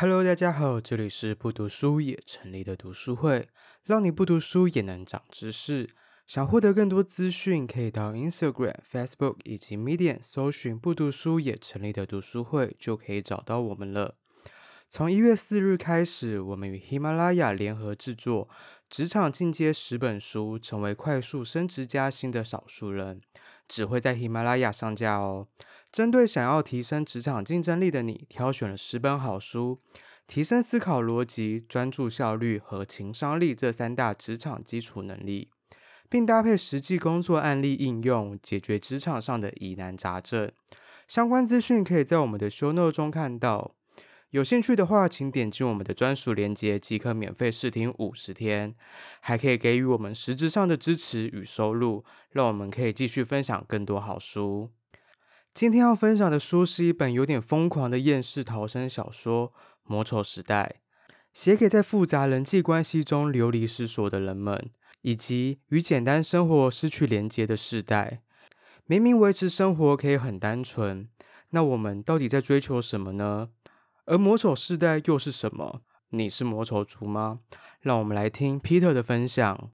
[0.00, 3.48] Hello，大家好，这里是不读书也成立的读书会，
[3.82, 5.90] 让你不读书也能长知识。
[6.24, 14.14] 想获得更多资讯，可以到 Instagram、Facebook 以及 Medium 搜寻“不读书也成立的读书会”，就可以找到我们了。
[14.88, 18.46] 从一月四日开始，我们与喜马拉雅联合制作
[18.88, 23.20] 《职场进阶十本书》，成为快速升职加薪的少数人，
[23.66, 25.48] 只会在喜马拉雅上架哦。
[25.90, 29.80] 针对想要提升职场竞争力的你，挑选了十本好书，
[30.26, 35.48] 提升思考逻辑、专注效率和情商力这三大职场基础能力，
[36.08, 40.52] 并搭配实际工作案例应用，解决职场上的疑难杂症。
[41.06, 43.74] 相关资讯可以在我们的 show note 中看到。
[44.30, 48.74] 有兴趣的话，请点击我们的专属链接即可免费试听五十天，
[49.20, 54.70] 还可以给予我们实质上的支持与收入，让我们可以继续分享更多好书。
[55.54, 59.50] 今天要分享的书是一本有点疯狂的厌世逃生小说
[59.82, 60.76] 《魔丑时代》，
[61.32, 64.70] 写给在复杂人际关系中流离失所的人们，
[65.02, 68.22] 以及与简单生活失去连接的世代。
[68.86, 71.08] 明明维持生活可以很单纯，
[71.50, 73.48] 那我们到底在追求什么呢？
[74.06, 75.82] 而魔丑世代又是什么？
[76.10, 77.40] 你是魔丑族吗？
[77.80, 79.72] 让我们来听 Peter 的分享。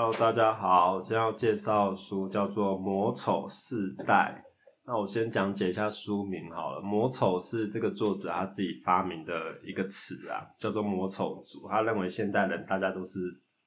[0.00, 4.44] Hello，大家好，今天要介绍的书叫做《魔丑世代》。
[4.86, 11.66] 那我先讲解一下书名好了，魔丑是这个作者他自己发明的一个词啊，叫做魔丑族。
[11.68, 13.18] 他认为现代人大家都是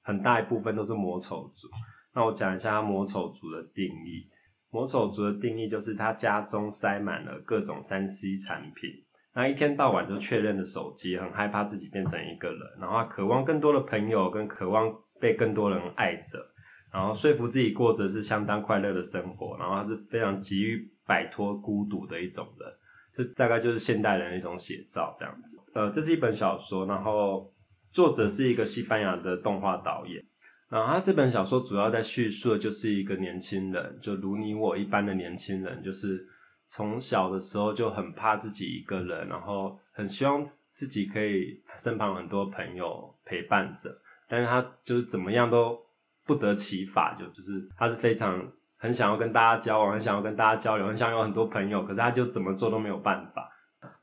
[0.03, 1.67] 很大一部分都是魔丑族。
[2.15, 4.25] 那我讲一下魔丑族的定义。
[4.69, 8.89] 魔丑族的定义就是他家中塞满了各种三 C 产品，
[9.35, 14.89] 那一天到晚就确认的手机，很害怕自己变成一个人，然后渴望更多的朋友，跟渴望
[15.21, 16.45] 被更多人爱着，
[16.91, 20.91] 然后说服自己过着是相当快乐的生活，然后他是非常急于。
[21.03, 22.69] 摆脱孤独的一种人，
[23.13, 25.59] 就大概就是现代人的一种写照这样子。
[25.73, 27.51] 呃，这是一本小说，然后
[27.91, 30.23] 作者是一个西班牙的动画导演。
[30.69, 36.25] 然后他这本小说主要在叙述的就是一个年轻人，就如你我一般的年轻人，就是
[36.65, 43.89] 从小的时候就很怕自己一个人，然后很希望自己可以身旁很多朋友陪伴着，
[44.31, 45.77] 但是他就是怎么样都
[46.25, 48.41] 不得其法，就就是他是非常。
[48.83, 53.47] 很想要跟大家交往，很想要跟大家交流，很想有很多朋友，可是他就怎么做都没有办法。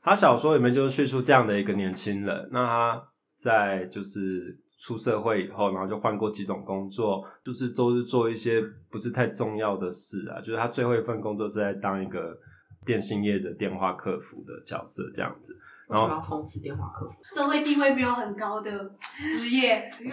[0.01, 3.03] 他小说里面就是叙述这样的一个年轻人，那他
[3.35, 10.39] 在就是出社会以后，然后就换过几种工作，就是都是做一些不是太重要的事啊。
[10.39, 12.33] 就是他最后一份工作是在当一个
[12.85, 15.53] 电信业的电话客服的角色，这样子。
[15.89, 18.71] 然后要讽刺电话客服，社会地位没有很高的
[19.17, 20.07] 职业， 应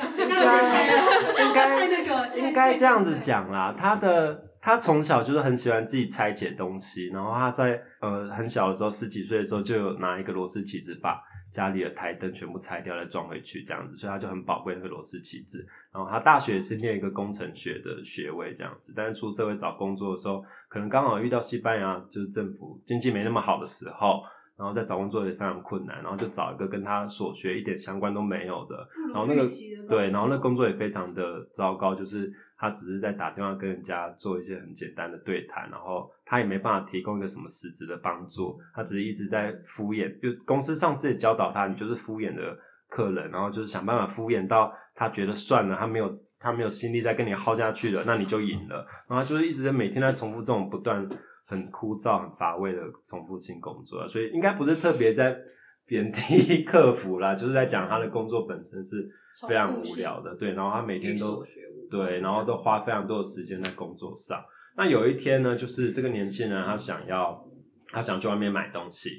[1.55, 3.75] 该应该应该这样子讲啦。
[3.79, 11.21] 他的他从小就是很喜欢自己拆解东西，然后他在呃很小的时候，十几岁的时候就有拿一个螺丝起子把
[11.53, 15.63] 家里的台灯全部拆掉再装回去这样子，所以他就很宝贵那个螺丝起子。
[15.93, 24.23] 然后他大学是念一个工程学的学位这样子，但是出社会找工作的时候，可能刚好遇到西班牙就是政府经济没那么好的时候。
[24.59, 29.47] 然后在找工作也非常困难，然后就找一个跟他所学一点相关都没有的，然后那个
[29.87, 42.59] 对，然后那工作也非常的糟糕，就是他只是在打电话跟人家做一些很简单的对谈，然后他也没办法提供一个什么实质的帮助，他只是一直在敷衍，就公司上司也教导他，你就是敷衍的
[42.89, 51.07] 客人，然后就是想办法敷衍到他觉得算了，他没有他没有心力再跟你耗下去了，那你就赢了，然后就是一直在每天在重复这种不断。
[51.47, 55.37] 很枯燥、很乏味的重复性工作，所以应该不是特别在
[55.87, 59.09] 贬低 客服啦，就是在讲他的工作本身是
[59.49, 61.45] 非常无聊的，对，然后他每天都
[61.89, 64.45] 对，然后都花非常多的时间在工作上。
[64.77, 67.43] 那有一天呢，就是这个年轻人他想要，
[67.93, 69.11] 他想去外面买东西，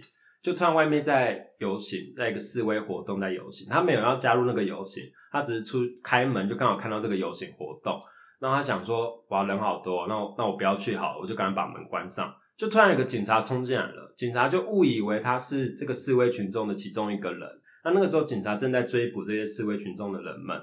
[0.44, 7.97] 就突然外面在游行，在一个示威活动在游行，他没有要加入那个游行，他只是出开门就刚好看到这个游行活动。
[8.39, 12.34] 然后他想说，哇，人好多，那我那我不要去好了，我就赶紧把门关上。
[12.56, 17.48] 就突然有个警察冲进来了，警察就误以为他是这个示威群众的其中一个人。
[17.84, 20.60] 那那个时候警察正在追捕这些示威群众的人们，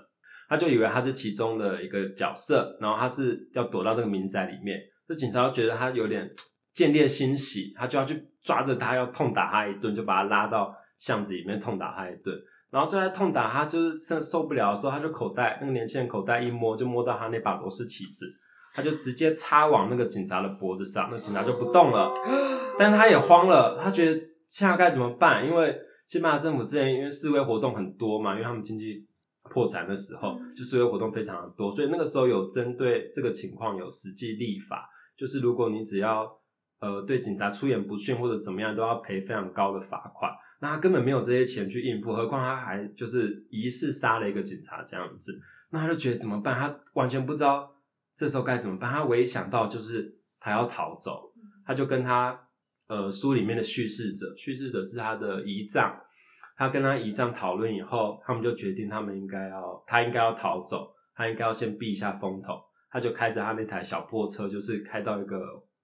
[0.48, 4.78] 他就以为他是其中的一个角色，然后他是要躲到那个民宅里面。
[5.06, 6.28] 这警察就觉得他有点
[6.72, 12.36] 见猎心喜，他就要去抓着他，要痛打他一顿，就把他拉到巷子里面痛打他一顿。
[12.74, 18.26] 然后就在痛打他，就是受受不了的时候，他就口袋那个年轻人口袋一摸，就摸到他那把螺丝起子，
[18.74, 22.12] 他就直接插往那个警察的脖子上，那警察就不动了。
[22.76, 25.46] 但他也慌了，他觉得现在该怎么办？
[25.46, 25.78] 因为
[26.08, 29.06] 西班牙政府之前因为示威活动很多嘛，因为他们经济
[29.50, 36.28] 破产的时候，就示威活动非常的多，所以那个时候有针对这个情况有实际立法，就是如果你只要
[36.80, 40.32] 呃对警察出言不逊或者怎么样，都要赔非常高的罚款。
[40.60, 45.38] 那他根本没有这些钱去应付，何况他还就是疑似杀了一个警察这样子，
[45.70, 46.54] 那他就觉得怎么办？
[46.54, 47.74] 他完全不知道
[48.14, 48.90] 这时候该怎么办。
[48.90, 51.32] 他唯一想到就是他要逃走，
[51.66, 52.38] 他就跟他
[52.86, 56.00] 呃书里面的叙事者，叙事者是他的姨丈。
[56.56, 62.62] 他跟他姨丈讨论以后，他们就决定他们应该要，他应该要逃走，他应该要先避一下风头。
[62.92, 65.36] 他就开着他那台小破车，就是开到一个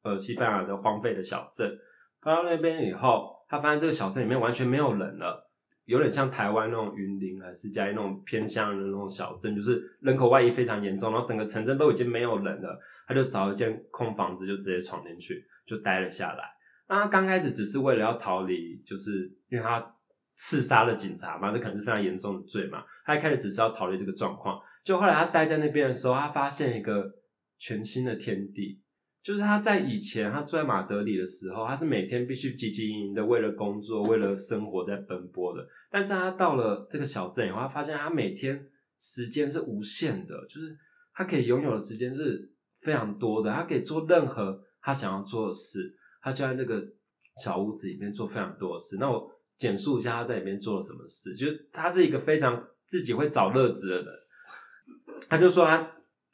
[0.04, 1.76] 呃西班牙的荒废的小镇。
[2.20, 5.50] 开到那边以后，他发现这个小镇里面完全没有人了，
[5.84, 12.80] 有点像台湾那种云林还是嘉义那种偏乡的那种小镇，就是人口外移非常严重，然后整个城镇都已经没有人了。
[13.06, 16.44] 他就找一间空房子，就直接闯进去，就待了下来。
[16.88, 19.94] 那他刚开始只是为了要逃离，就是因为他。
[20.42, 22.82] 刺杀了警察嘛，这可能是非常严重的罪嘛。
[23.04, 27.04] 他一开始只是要逃离这个状况，就后来他待在那边的时候，他发现一个
[27.58, 28.80] 全新的天地，
[29.22, 35.66] 就是他在以前他住在马德里的时候，他是每天必须汲汲营营的为了工作、为了生活在奔波的。
[35.90, 38.66] 但是他到了这个小镇以后，他发现他每天
[38.98, 40.76] 时间是无限的，就是
[41.14, 42.50] 他可以拥有的时间是
[42.80, 45.94] 非常多的，他可以做任何他想要做的事。
[46.22, 46.82] 他就在那个
[47.42, 48.96] 小屋子里面做非常多的事。
[48.98, 49.30] 那我。
[49.60, 54.06] 简述一下他在里面做了什么事，就是他是一个非常自己会找乐子的人。
[55.28, 55.86] 他就说他，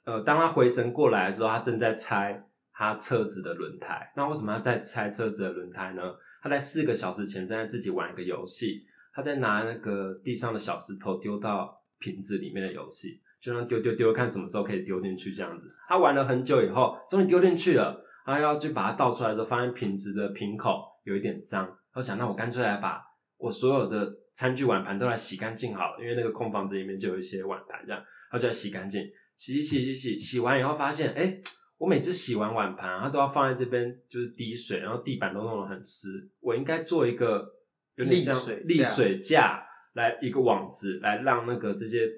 [0.05, 4.13] 呃，当他回神过来的时候，他正在拆他车子的轮胎。
[4.15, 6.03] 那为什么要在拆车子的轮胎呢？
[6.43, 15.75] 他在四个小时前正在自己玩一个游戏，他在拿那个地上的小石头丢到瓶子里面的游戏，就让丢丢丢，看什么时候可以丢进去这样子。
[15.89, 18.05] 他玩了很久以后，终于丢进去了。
[18.27, 21.79] 然后要去把它倒出来的时候，发现瓶子的瓶口有一点脏。
[21.93, 23.01] 他想，那我干脆来把。
[23.39, 29.03] 我所有的餐具碗盘都来洗干净好了，因为那个空房子里面就有一些碗盘，这样，他就要洗干净，
[29.37, 31.39] 洗洗洗洗洗完以后发现，哎、
[31.79, 36.29] 我每次洗完碗盘，他都要放在这边，就是滴水，然后地板都弄得很湿。
[36.41, 37.55] 我应该做一个
[37.97, 39.63] 有点像沥水架，
[39.95, 42.09] 来一个网子，来让那个这些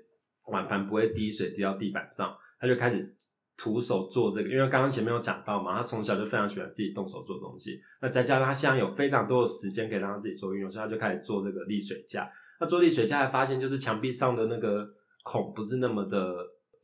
[0.47, 2.37] 碗盘不会滴水滴到地板上。
[2.61, 3.15] 他就开始。
[3.61, 7.81] 徒手做这个，因为刚刚前面有讲到嘛，他从小就非常喜欢自己动手做东西。
[8.01, 12.31] 那再加上他现在有非常多的时间可以让他自己做运动，所以他就开始做这个沥水架。
[12.61, 14.89] 那做沥水架，还发现就是墙壁上的那个
[15.25, 16.37] 孔不是那么的，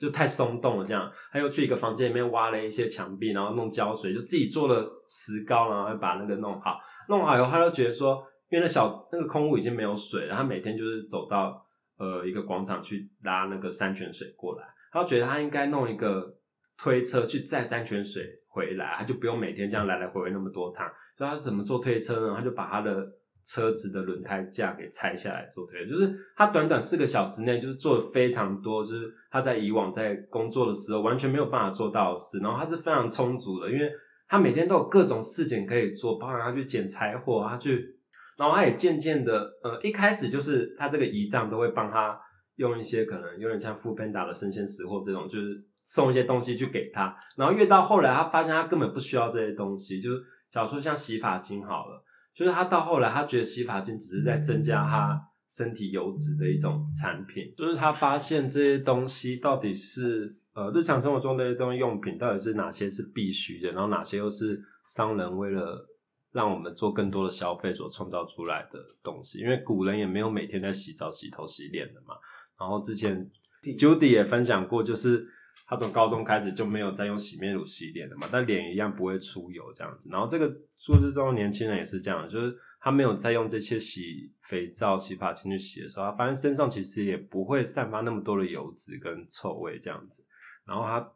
[0.04, 0.84] 就太松动了。
[0.84, 6.78] 这样，他又去一个房间里面挖了一些墙壁，然后弄胶水，就自己做了石膏，然后把那个弄好。
[7.08, 11.64] 弄好以后，他就觉得说，因为那小那个空屋已经没有水了，他每天就是走到
[11.98, 16.34] 呃一个广场去拉那个山泉水过来，他就觉得他应该弄一个。
[16.76, 20.84] 推车去载山泉水回来，他就不用每天这样来来回回那么多趟。
[21.16, 22.34] 所以他是怎么做推车呢？
[22.36, 23.06] 他就把他的
[23.44, 32.38] 车子的轮胎架给拆下来做推，就是他短短四个小时内就是做了非常多，就是他在以往在工作的时候完全没有办法做到的事。
[32.38, 33.90] 然后他是非常充足的，因为
[34.26, 37.96] 他每天都有各种事情可以做，包括他去捡柴火，他去，
[38.38, 42.18] 然后他也渐渐的，呃，一开始就是他这个姨丈都会帮他
[42.56, 45.64] 用一些可能有点像 foodpanda 的生鲜食货这种，就是。
[45.86, 50.00] 送一些东西去给他，然后越到后来，他发现他根本不需要这些东西。
[50.00, 50.16] 就是
[50.50, 52.02] 假如说像洗发精好了，
[52.34, 57.54] 就是他到后来，他觉得洗发精只是在增加他身体油脂的一种产品。
[57.56, 65.86] 就是他发现这些东西到底是呃日常生活中的一些东西用品，到底是哪些是必须的，然后哪些又是商人为了
[66.32, 69.38] 让我们做更多的消费所创造出来的东西。
[69.38, 72.14] 因为古人也没有每天在洗澡、洗头、洗脸的嘛。
[72.58, 73.30] 然后之前
[73.78, 75.28] Judy 也分享过，就是。
[75.66, 80.10] 他从高中开始就没有再用洗面乳洗脸了嘛，但脸一样不会出油这样子。
[80.10, 90.22] 然后这个数字中的年轻人也是这样，就是他没有再用这些洗肥皂、洗发精去洗的时候，他发现身上其实也不会散发那么多的油脂跟臭味这样子。
[90.66, 91.12] 然后他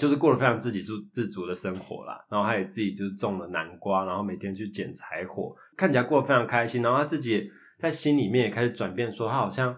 [0.00, 2.24] 就是过得非常自给自自足的生活啦。
[2.28, 6.82] 然后他也自己就是种了南瓜，然后每天去捡柴火，看起来过得非常开心。
[6.82, 7.48] 然后他自己
[7.78, 9.76] 在心里面也开始转变，说他好像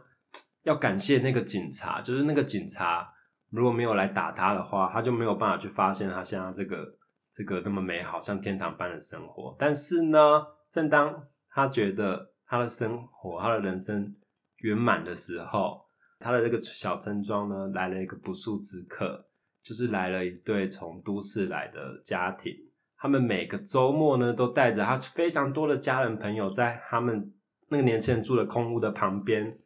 [0.62, 3.12] 要感谢那个警察，就是那个警察。
[3.50, 6.94] 如果没有来打他的话，他就没有办法去发现他现在这个
[7.30, 9.54] 这个那么美好，像天堂般的生活。
[9.58, 14.14] 但是呢，正当他觉得他的生活、他的人生
[14.58, 15.84] 圆满的时候，
[16.18, 19.24] 他的这个小村庄呢，来了一个不速之客，
[19.62, 22.52] 就是来了一对从都市来的家庭。
[22.98, 27.32] 他们每个周末呢，都带着他非常多的家人朋友，在他们
[27.68, 29.56] 那个年轻人住的空屋的旁边。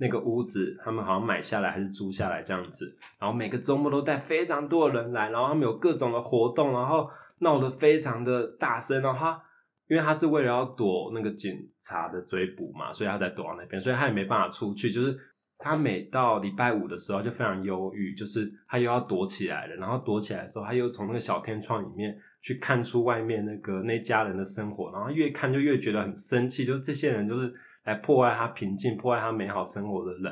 [0.00, 7.06] 那个屋子，他们好像买下来还是租下来这样子，然后每个周末都带非常多的人来，然后他们有各种的活动，然后
[7.40, 9.42] 闹得非常的大声，然后他
[9.88, 15.14] 因为他是为了要躲那个警察的追捕嘛，所以他才躲到那边，所以他也没办法出去，就是
[15.58, 27.52] 他每到礼拜五的时候就非常忧郁，就是他又要躲起来了，然后躲起来的时候，他又从那个小天窗里面去看出外面那个那家人的生活，然后越看就越觉得很生气，就是这些人就是
[27.84, 30.24] 来破坏他平静、破坏他美好生活的人。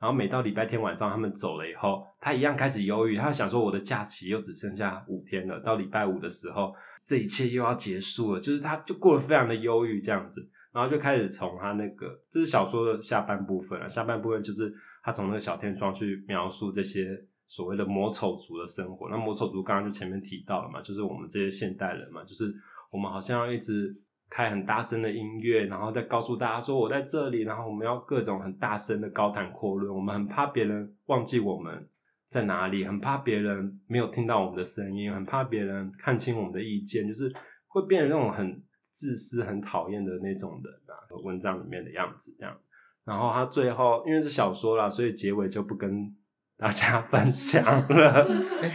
[0.00, 6.74] 然后每到礼拜天晚上他们走了以后，他一样开始忧郁，他想说我的假期又只剩下五天了，到礼拜五的时候，
[7.06, 10.46] 这一切又要结束了，就是他就过得非常的忧郁这样子。
[10.72, 13.88] 然后就开始从他那个，这是小说的下半部分了。
[13.88, 19.08] 下半部分就是他从那个小天窗去描述这些所谓的魔丑族的生活。
[19.08, 22.52] 那魔丑族刚刚就前面提到了嘛，就是我们这些现代人嘛，就是
[22.90, 23.96] 我们好像一直
[24.28, 29.94] 开很大声的音乐，然后再告诉大家说我在这里，然后我们要各种很大声的高谈阔论。
[29.94, 31.88] 我们很怕别人忘记我们
[32.28, 37.32] 在哪里，很怕别人没有听到我们的声音，很怕别人看清我们的意见，就是
[37.66, 38.62] 会变成那种很。
[38.96, 42.56] 自私、很讨厌的那种人啊，文章里面的样子这样。
[43.04, 46.14] 然后他最后因为是小说啦，所以结尾就不跟
[46.56, 48.24] 大家分享了。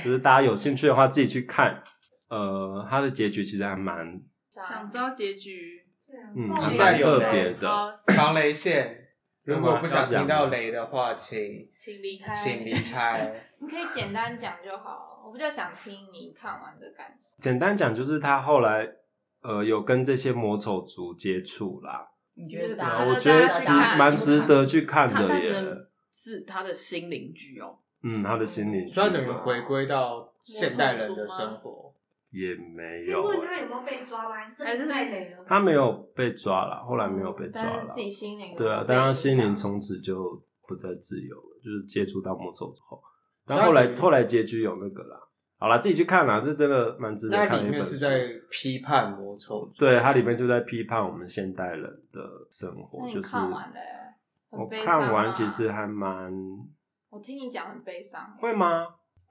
[0.04, 1.82] 就是大家有兴趣的话，自己去看。
[2.28, 5.86] 呃，他的结局其实还蛮想知道结局，
[6.36, 8.00] 嗯，还蛮特别的。
[8.16, 9.08] 防雷线，
[9.44, 13.44] 如果不想听到雷的话，请请离开，请离开。
[13.62, 17.42] 你可以简单讲就好，我比较想听你看完的感受。
[17.42, 18.88] 简单讲就是他后来。
[19.42, 22.84] 呃，有跟这些魔丑族接触啦，你觉得？
[23.08, 25.64] 我觉得值蛮值得去看的耶。
[26.12, 31.89] 是他的心灵剧哦，嗯，他的心灵剧，所以他等于回归到现代人的生活，
[32.32, 33.24] 也没有。
[33.24, 34.36] 问他有没有被抓吗？
[34.58, 35.44] 还是太累了？
[35.48, 37.86] 他没有被抓了，后来没有被抓了。
[37.88, 43.02] 自己心灵对啊，但他心灵从此就不再自由了，就是接触到魔咒之后，
[43.46, 45.20] 但后来后来结局有那个啦。
[45.62, 51.84] 好啦，自己去看啦，这真的蛮值得看的一是在批判魔咒，对，它里面就在批判我们现代人
[52.14, 53.06] 的生活。
[53.10, 53.80] 就是看完了？
[54.52, 56.32] 我看完其实还蛮……
[57.10, 58.88] 我听你讲很悲伤，会吗？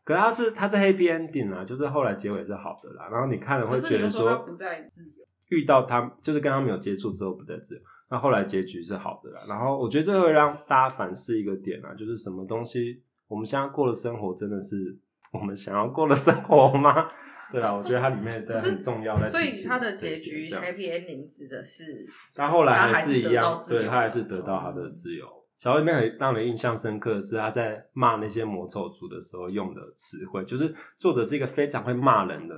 [0.09, 3.09] 可是他是他是 happy ending 啊，就是后来结尾是好的啦。
[3.13, 7.81] 然后你看了会觉得说，不再自由，遇到他就是跟他们有接触之后不再自由。
[8.11, 9.43] 那后来结局是好的啦。
[9.47, 14.97] 然后我觉得这会让大家反思一个点啊，就是什么东西我们现在过的生活真的是。
[15.31, 17.07] 我们想要过的生活吗？
[17.53, 19.29] 对啊，我觉得它里面的很重要的。
[19.29, 25.27] 所以它的结局 happy ending 指的是，他后来还是一样，对，他还是得到他的自由。
[25.59, 32.55] 小说里面很让人印象深刻的是，他在骂那些魔丑族的时候用的词汇，就是作者是一个非常会骂人的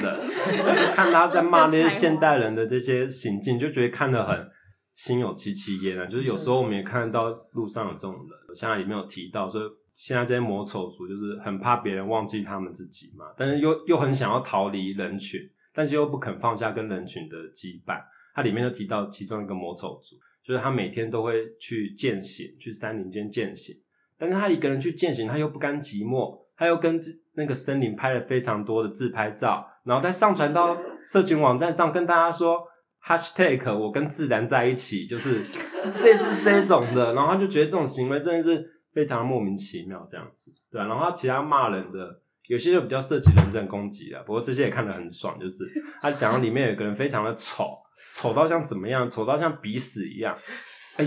[0.00, 0.20] 人，
[0.94, 4.50] 看他在骂那些现代人的这些行径，就觉得看得很
[4.94, 6.06] 心有戚戚焉啊。
[6.06, 9.62] 就是有时候我们也看到路上有这种人，像里面有提到说。
[9.96, 15.40] 现在这些魔丑族就是很怕别人忘记他们自己嘛，但是又又很想要逃离人群，
[15.72, 18.02] 但是又不肯放下跟人群的羁绊。
[18.34, 23.74] 它里面就提到其中一个魔丑族，就是他每天都会去践行，去山林间践行，
[24.18, 27.00] 但是他一个人去践行，他又不甘寂寞，他又跟
[27.32, 32.62] 那个森林拍了非常多的自拍照，然后再上传到社群网站上跟大家说
[33.04, 35.38] #hashtag 我跟自然在一起，就是
[36.04, 38.72] 类似这种的，然后他就觉得这种行为真的是。
[38.94, 44.22] 非常莫名其妙这样子，对啊，然后他其他骂人的，有些就比较涉及人身攻击了。
[44.24, 45.64] 不过这些也看得很爽，就是
[46.02, 47.68] 他讲到里面有个人非常的丑，
[48.10, 49.08] 丑到像怎么样？
[49.08, 50.36] 丑到像鼻屎一样，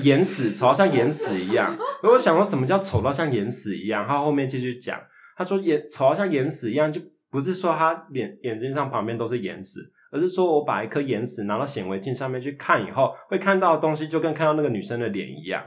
[0.04, 1.78] 眼屎，丑到像眼屎一样。
[2.02, 5.00] 如果想说什么叫丑到像眼屎一样，他后面继续讲，
[5.38, 15.64] 他说眼丑到像眼屎一样，就不是说他脸眼睛上旁边都是眼屎，而是说我把一颗眼屎拿到显微镜上面去看以后，会看到的东西就跟看到那个女生的脸一样，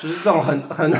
[0.00, 0.92] 就是这种很很。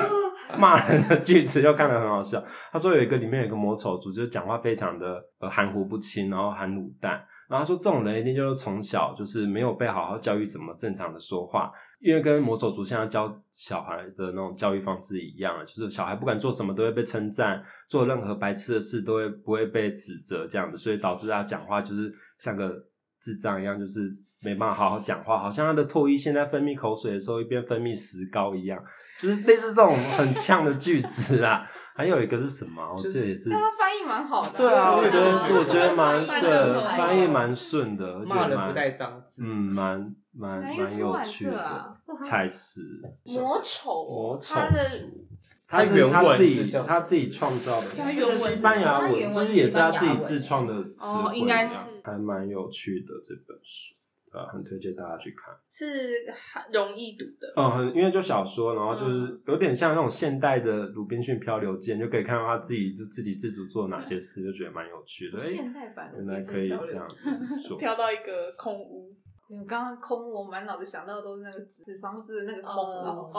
[0.58, 2.42] 骂人的句子又看得很好笑。
[2.72, 7.12] 他说有一个里面有一个魔丑族，就是讲话非常的呃含糊不清，然后含卤蛋。
[7.48, 11.70] 然后他说这种人一定就是从小就是没有被好好教育怎么正常的说话，
[12.00, 22.72] 因为跟魔丑族现在教小孩的那种教育方式一样，就是小孩不管做什么都会被称赞，做任何白痴的事都会不会被指责这样子，所以导致他讲话就是像个
[23.20, 24.10] 智障一样，就是
[24.44, 28.78] 没办法好好讲话，好像他的唾液现在分泌口水的时候一边分泌石膏一样。
[29.20, 32.82] 就是类似这种很呛的句子啊， 还有一个是什么？
[32.92, 33.48] 我记得也是。
[33.48, 34.58] 但他翻译蛮好的。
[34.58, 41.96] 对啊，我觉得我觉得蛮对，翻译蛮顺的，而且蛮不带脏字，嗯，蛮蛮蛮有趣的。
[42.20, 42.80] 才是
[43.24, 45.26] 魔丑，魔丑族，
[45.68, 53.94] 他是他自己他自己创造的，西班牙文，就是也是他自己自创的词汇，应该是还蛮有趣的这本书。
[54.34, 57.46] 呃，很推荐大家去看，是很容易读的。
[57.56, 65.38] 嗯，很，因为就小说，然后就是有点像那种现代的《鲁滨逊漂流记》，就可以看到他自己就自给自主做哪些事，就觉得蛮有趣的。
[65.38, 69.14] 现代版的，原来可以这样子做， 飘到一个空屋。
[69.48, 73.30] 我刚刚空屋，我满脑子想到的都是那个纸房子的那个空屋。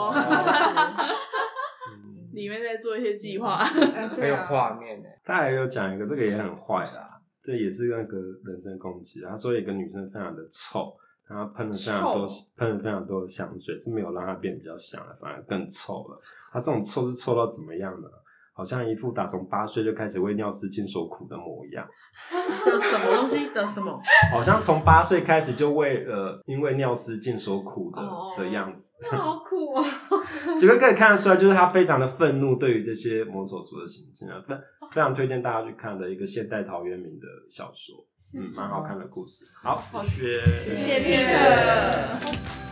[2.32, 5.08] 里面在做一些计划，很有画面呢。
[5.24, 7.15] 他还有讲一个，这个也很坏啦，
[7.46, 9.20] 这也是那个人身攻击。
[9.20, 10.92] 他说一个女生非常的臭，
[11.28, 12.26] 然后喷了非常多，
[12.56, 16.20] 喷了非常多的香水，这没有让她变比较香了，反而更臭了。
[16.50, 18.08] 他这种臭是臭到怎么样呢？
[18.56, 21.86] 好像一副打从八岁就开始为尿失禁所苦的模样。
[22.64, 24.00] 的什么东西的什么？
[24.32, 28.90] 好像从八岁开始就为呃因为尿失禁所苦的、哦、的样子。
[29.14, 29.84] 好苦啊！
[30.58, 34.54] 就可以看得出来，就是他非常的愤怒，对于这些魔手族的行径啊，非
[34.90, 37.94] 非常推荐大家去看的一个现代陶渊明的小说，
[38.34, 39.44] 嗯，蛮好看的故事。
[39.62, 40.42] 好，谢
[40.76, 42.65] 谢，谢谢。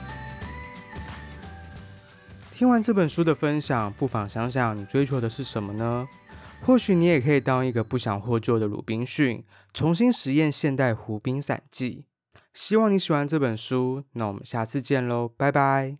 [2.57, 6.09] 听完这本书的分享，不妨想想你追求的是什么呢？
[6.63, 9.45] 或许你也可以当一个不想获救的鲁滨逊，
[9.75, 12.07] 重新实验现代湖滨散记。
[12.55, 15.99] 希望你喜欢这本书，那我们下次见喽，拜拜。